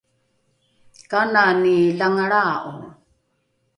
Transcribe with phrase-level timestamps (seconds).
[1.11, 2.73] kanani langalra’o?